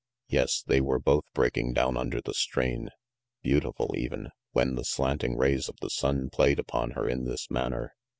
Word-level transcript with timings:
Yes, 0.29 0.63
they 0.65 0.81
were 0.81 0.97
both 0.97 1.25
break 1.35 1.57
ing 1.57 1.73
down 1.73 1.95
under 1.95 2.21
the 2.21 2.33
strain. 2.33 2.89
Beautiful, 3.43 3.93
even, 3.95 4.29
when 4.51 4.73
the 4.73 4.83
slanting 4.83 5.37
rays 5.37 5.69
of 5.69 5.77
the 5.79 5.91
sun 5.91 6.31
played 6.31 6.57
upon 6.57 6.93
her 6.97 7.07
in 7.07 7.25
this 7.25 7.51
manner. 7.51 7.93